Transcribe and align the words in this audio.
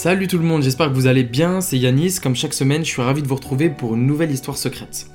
Salut 0.00 0.28
tout 0.28 0.38
le 0.38 0.44
monde, 0.44 0.62
j'espère 0.62 0.90
que 0.90 0.94
vous 0.94 1.08
allez 1.08 1.24
bien, 1.24 1.60
c'est 1.60 1.76
Yanis, 1.76 2.20
comme 2.22 2.36
chaque 2.36 2.54
semaine 2.54 2.84
je 2.84 2.88
suis 2.88 3.02
ravi 3.02 3.20
de 3.20 3.26
vous 3.26 3.34
retrouver 3.34 3.68
pour 3.68 3.96
une 3.96 4.06
nouvelle 4.06 4.30
histoire 4.30 4.56
secrète. 4.56 5.08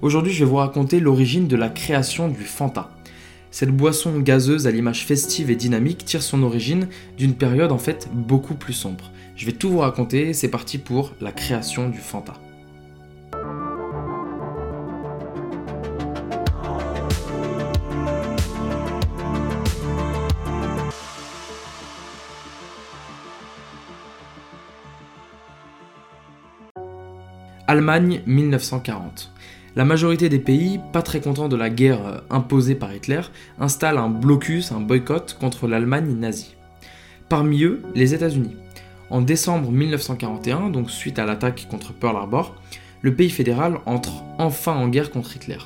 Aujourd'hui 0.00 0.32
je 0.32 0.44
vais 0.44 0.48
vous 0.48 0.58
raconter 0.58 1.00
l'origine 1.00 1.48
de 1.48 1.56
la 1.56 1.68
création 1.68 2.28
du 2.28 2.44
Fanta. 2.44 2.88
Cette 3.50 3.76
boisson 3.76 4.20
gazeuse 4.20 4.68
à 4.68 4.70
l'image 4.70 5.04
festive 5.04 5.50
et 5.50 5.56
dynamique 5.56 6.04
tire 6.04 6.22
son 6.22 6.44
origine 6.44 6.86
d'une 7.16 7.34
période 7.34 7.72
en 7.72 7.78
fait 7.78 8.08
beaucoup 8.14 8.54
plus 8.54 8.74
sombre. 8.74 9.10
Je 9.34 9.44
vais 9.44 9.50
tout 9.50 9.70
vous 9.70 9.80
raconter, 9.80 10.32
c'est 10.32 10.46
parti 10.46 10.78
pour 10.78 11.14
la 11.20 11.32
création 11.32 11.88
du 11.88 11.98
Fanta. 11.98 12.34
Allemagne 27.70 28.22
1940. 28.24 29.30
La 29.76 29.84
majorité 29.84 30.30
des 30.30 30.38
pays, 30.38 30.80
pas 30.90 31.02
très 31.02 31.20
contents 31.20 31.50
de 31.50 31.56
la 31.56 31.68
guerre 31.68 32.06
euh, 32.06 32.18
imposée 32.30 32.74
par 32.74 32.94
Hitler, 32.94 33.20
installent 33.60 33.98
un 33.98 34.08
blocus, 34.08 34.72
un 34.72 34.80
boycott 34.80 35.36
contre 35.38 35.68
l'Allemagne 35.68 36.16
nazie. 36.18 36.56
Parmi 37.28 37.64
eux, 37.64 37.82
les 37.94 38.14
États-Unis. 38.14 38.56
En 39.10 39.20
décembre 39.20 39.70
1941, 39.70 40.70
donc 40.70 40.90
suite 40.90 41.18
à 41.18 41.26
l'attaque 41.26 41.68
contre 41.70 41.92
Pearl 41.92 42.16
Harbor, 42.16 42.56
le 43.02 43.14
pays 43.14 43.28
fédéral 43.28 43.80
entre 43.84 44.24
enfin 44.38 44.72
en 44.72 44.88
guerre 44.88 45.10
contre 45.10 45.36
Hitler. 45.36 45.58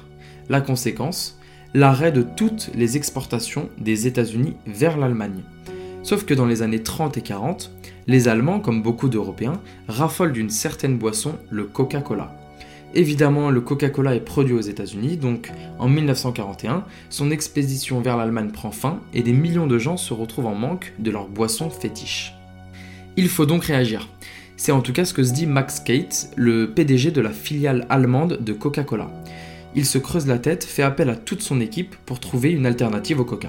La 0.48 0.60
conséquence, 0.60 1.38
l'arrêt 1.72 2.10
de 2.10 2.22
toutes 2.22 2.72
les 2.74 2.96
exportations 2.96 3.68
des 3.78 4.08
États-Unis 4.08 4.56
vers 4.66 4.98
l'Allemagne. 4.98 5.44
Sauf 6.02 6.24
que 6.24 6.34
dans 6.34 6.46
les 6.46 6.62
années 6.62 6.82
30 6.82 7.16
et 7.16 7.20
40, 7.20 7.70
les 8.08 8.26
Allemands, 8.26 8.58
comme 8.58 8.82
beaucoup 8.82 9.08
d'Européens, 9.08 9.60
raffolent 9.86 10.32
d'une 10.32 10.50
certaine 10.50 10.98
boisson, 10.98 11.36
le 11.50 11.64
Coca-Cola. 11.64 12.36
Évidemment, 12.94 13.50
le 13.50 13.60
Coca-Cola 13.60 14.14
est 14.14 14.20
produit 14.20 14.54
aux 14.54 14.60
États-Unis, 14.60 15.16
donc 15.16 15.50
en 15.78 15.88
1941, 15.88 16.84
son 17.08 17.30
expédition 17.30 18.00
vers 18.00 18.16
l'Allemagne 18.16 18.50
prend 18.50 18.70
fin 18.70 19.00
et 19.14 19.22
des 19.22 19.32
millions 19.32 19.66
de 19.66 19.78
gens 19.78 19.96
se 19.96 20.12
retrouvent 20.12 20.46
en 20.46 20.54
manque 20.54 20.92
de 20.98 21.10
leur 21.10 21.28
boisson 21.28 21.70
fétiche. 21.70 22.34
Il 23.16 23.28
faut 23.28 23.46
donc 23.46 23.64
réagir. 23.64 24.08
C'est 24.56 24.72
en 24.72 24.80
tout 24.80 24.92
cas 24.92 25.04
ce 25.04 25.14
que 25.14 25.22
se 25.22 25.32
dit 25.32 25.46
Max 25.46 25.80
Kate, 25.80 26.30
le 26.36 26.70
PDG 26.70 27.12
de 27.12 27.20
la 27.20 27.30
filiale 27.30 27.86
allemande 27.88 28.38
de 28.42 28.52
Coca-Cola. 28.52 29.10
Il 29.74 29.86
se 29.86 29.98
creuse 29.98 30.26
la 30.26 30.38
tête, 30.38 30.64
fait 30.64 30.82
appel 30.82 31.08
à 31.08 31.16
toute 31.16 31.40
son 31.42 31.60
équipe 31.60 31.94
pour 32.04 32.20
trouver 32.20 32.50
une 32.50 32.66
alternative 32.66 33.20
au 33.20 33.24
Coca. 33.24 33.48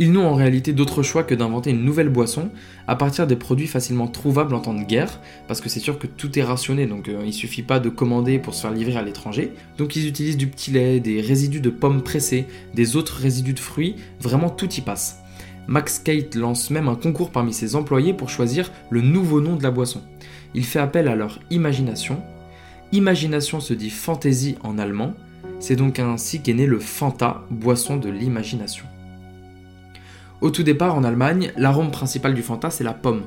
Ils 0.00 0.12
n'ont 0.12 0.28
en 0.28 0.34
réalité 0.34 0.72
d'autre 0.72 1.02
choix 1.02 1.24
que 1.24 1.34
d'inventer 1.34 1.70
une 1.70 1.84
nouvelle 1.84 2.08
boisson 2.08 2.50
à 2.86 2.94
partir 2.94 3.26
des 3.26 3.34
produits 3.34 3.66
facilement 3.66 4.06
trouvables 4.06 4.54
en 4.54 4.60
temps 4.60 4.74
de 4.74 4.84
guerre, 4.84 5.20
parce 5.48 5.60
que 5.60 5.68
c'est 5.68 5.80
sûr 5.80 5.98
que 5.98 6.06
tout 6.06 6.38
est 6.38 6.44
rationné, 6.44 6.86
donc 6.86 7.08
euh, 7.08 7.22
il 7.26 7.32
suffit 7.32 7.64
pas 7.64 7.80
de 7.80 7.88
commander 7.88 8.38
pour 8.38 8.54
se 8.54 8.62
faire 8.62 8.70
livrer 8.70 8.96
à 8.96 9.02
l'étranger. 9.02 9.52
Donc 9.76 9.96
ils 9.96 10.06
utilisent 10.06 10.36
du 10.36 10.46
petit 10.46 10.70
lait, 10.70 11.00
des 11.00 11.20
résidus 11.20 11.60
de 11.60 11.70
pommes 11.70 12.02
pressées, 12.02 12.46
des 12.74 12.94
autres 12.94 13.16
résidus 13.16 13.54
de 13.54 13.58
fruits, 13.58 13.96
vraiment 14.20 14.50
tout 14.50 14.72
y 14.72 14.80
passe. 14.80 15.18
Max 15.66 15.98
Kate 15.98 16.36
lance 16.36 16.70
même 16.70 16.88
un 16.88 16.94
concours 16.94 17.30
parmi 17.30 17.52
ses 17.52 17.74
employés 17.74 18.14
pour 18.14 18.30
choisir 18.30 18.70
le 18.90 19.02
nouveau 19.02 19.40
nom 19.40 19.56
de 19.56 19.64
la 19.64 19.72
boisson. 19.72 20.02
Il 20.54 20.64
fait 20.64 20.78
appel 20.78 21.08
à 21.08 21.16
leur 21.16 21.40
imagination. 21.50 22.22
Imagination 22.92 23.58
se 23.58 23.74
dit 23.74 23.90
fantaisie 23.90 24.56
en 24.62 24.78
allemand, 24.78 25.14
c'est 25.58 25.76
donc 25.76 25.98
ainsi 25.98 26.40
qu'est 26.40 26.54
né 26.54 26.66
le 26.66 26.78
Fanta, 26.78 27.42
boisson 27.50 27.96
de 27.96 28.08
l'imagination. 28.08 28.86
Au 30.40 30.50
tout 30.50 30.62
départ, 30.62 30.94
en 30.94 31.02
Allemagne, 31.02 31.52
l'arôme 31.56 31.90
principal 31.90 32.32
du 32.32 32.42
Fanta, 32.42 32.70
c'est 32.70 32.84
la 32.84 32.94
pomme. 32.94 33.22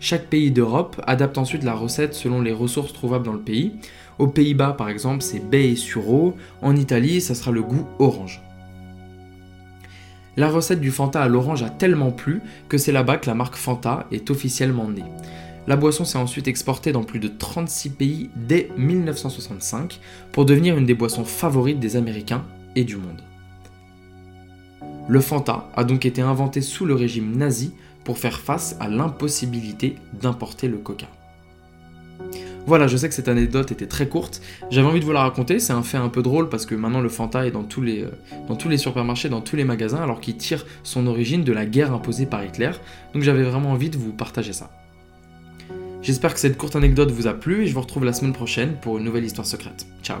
Chaque 0.00 0.28
pays 0.28 0.50
d'Europe 0.50 0.98
adapte 1.06 1.36
ensuite 1.36 1.62
la 1.62 1.74
recette 1.74 2.14
selon 2.14 2.40
les 2.40 2.52
ressources 2.52 2.94
trouvables 2.94 3.26
dans 3.26 3.34
le 3.34 3.40
pays. 3.40 3.72
Aux 4.18 4.28
Pays-Bas, 4.28 4.72
par 4.72 4.88
exemple, 4.88 5.22
c'est 5.22 5.46
baie 5.46 5.70
et 5.70 5.76
sureau. 5.76 6.36
En 6.62 6.74
Italie, 6.74 7.20
ça 7.20 7.34
sera 7.34 7.50
le 7.50 7.62
goût 7.62 7.86
orange. 7.98 8.40
La 10.36 10.48
recette 10.48 10.80
du 10.80 10.90
Fanta 10.90 11.22
à 11.22 11.28
l'orange 11.28 11.62
a 11.62 11.70
tellement 11.70 12.10
plu 12.10 12.40
que 12.68 12.78
c'est 12.78 12.92
là-bas 12.92 13.18
que 13.18 13.26
la 13.26 13.34
marque 13.34 13.56
Fanta 13.56 14.06
est 14.10 14.30
officiellement 14.30 14.88
née. 14.88 15.04
La 15.66 15.76
boisson 15.76 16.04
s'est 16.04 16.18
ensuite 16.18 16.48
exportée 16.48 16.92
dans 16.92 17.04
plus 17.04 17.20
de 17.20 17.28
36 17.28 17.90
pays 17.90 18.30
dès 18.36 18.70
1965 18.76 20.00
pour 20.32 20.44
devenir 20.44 20.76
une 20.76 20.86
des 20.86 20.94
boissons 20.94 21.24
favorites 21.24 21.78
des 21.78 21.96
Américains 21.96 22.44
et 22.74 22.84
du 22.84 22.96
monde. 22.96 23.22
Le 25.06 25.20
Fanta 25.20 25.68
a 25.76 25.84
donc 25.84 26.06
été 26.06 26.22
inventé 26.22 26.62
sous 26.62 26.86
le 26.86 26.94
régime 26.94 27.36
nazi 27.36 27.74
pour 28.04 28.18
faire 28.18 28.40
face 28.40 28.76
à 28.80 28.88
l'impossibilité 28.88 29.96
d'importer 30.20 30.66
le 30.68 30.78
coca. 30.78 31.06
Voilà, 32.66 32.86
je 32.86 32.96
sais 32.96 33.08
que 33.08 33.14
cette 33.14 33.28
anecdote 33.28 33.70
était 33.72 33.86
très 33.86 34.08
courte, 34.08 34.40
j'avais 34.70 34.86
envie 34.86 35.00
de 35.00 35.04
vous 35.04 35.12
la 35.12 35.20
raconter, 35.20 35.58
c'est 35.58 35.74
un 35.74 35.82
fait 35.82 35.98
un 35.98 36.08
peu 36.08 36.22
drôle 36.22 36.48
parce 36.48 36.64
que 36.64 36.74
maintenant 36.74 37.02
le 37.02 37.10
Fanta 37.10 37.46
est 37.46 37.50
dans 37.50 37.64
tous 37.64 37.82
les, 37.82 38.04
euh, 38.04 38.10
dans 38.48 38.56
tous 38.56 38.70
les 38.70 38.78
supermarchés, 38.78 39.28
dans 39.28 39.42
tous 39.42 39.56
les 39.56 39.64
magasins, 39.64 40.02
alors 40.02 40.20
qu'il 40.20 40.38
tire 40.38 40.64
son 40.82 41.06
origine 41.06 41.44
de 41.44 41.52
la 41.52 41.66
guerre 41.66 41.92
imposée 41.92 42.24
par 42.24 42.42
Hitler, 42.42 42.70
donc 43.12 43.22
j'avais 43.22 43.42
vraiment 43.42 43.72
envie 43.72 43.90
de 43.90 43.98
vous 43.98 44.12
partager 44.12 44.54
ça. 44.54 44.70
J'espère 46.00 46.32
que 46.32 46.40
cette 46.40 46.56
courte 46.56 46.76
anecdote 46.76 47.10
vous 47.10 47.26
a 47.26 47.34
plu 47.34 47.64
et 47.64 47.66
je 47.66 47.74
vous 47.74 47.82
retrouve 47.82 48.04
la 48.04 48.14
semaine 48.14 48.32
prochaine 48.32 48.76
pour 48.80 48.96
une 48.96 49.04
nouvelle 49.04 49.24
histoire 49.24 49.46
secrète. 49.46 49.86
Ciao 50.02 50.20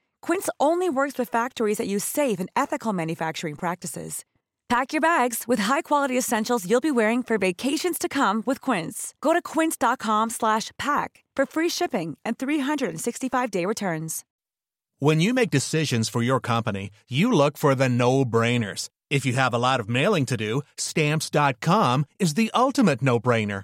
Quince 0.21 0.49
only 0.59 0.89
works 0.89 1.17
with 1.17 1.29
factories 1.29 1.77
that 1.77 1.87
use 1.87 2.05
safe 2.05 2.39
and 2.39 2.49
ethical 2.55 2.93
manufacturing 2.93 3.55
practices. 3.55 4.23
Pack 4.69 4.93
your 4.93 5.01
bags 5.01 5.43
with 5.47 5.59
high-quality 5.59 6.17
essentials 6.17 6.65
you'll 6.65 6.79
be 6.79 6.91
wearing 6.91 7.21
for 7.23 7.37
vacations 7.37 7.99
to 7.99 8.07
come 8.07 8.41
with 8.45 8.61
Quince. 8.61 9.13
Go 9.19 9.33
to 9.33 9.41
quince.com/pack 9.41 11.23
for 11.35 11.45
free 11.45 11.69
shipping 11.69 12.17
and 12.23 12.37
365-day 12.37 13.65
returns. 13.65 14.23
When 14.99 15.19
you 15.19 15.33
make 15.33 15.49
decisions 15.49 16.09
for 16.09 16.21
your 16.21 16.39
company, 16.39 16.89
you 17.09 17.33
look 17.33 17.57
for 17.57 17.75
the 17.75 17.89
no-brainers. 17.89 18.89
If 19.09 19.25
you 19.25 19.33
have 19.33 19.53
a 19.53 19.57
lot 19.57 19.79
of 19.79 19.89
mailing 19.89 20.25
to 20.27 20.37
do, 20.37 20.61
stamps.com 20.77 22.05
is 22.19 22.35
the 22.35 22.51
ultimate 22.53 23.01
no-brainer. 23.01 23.63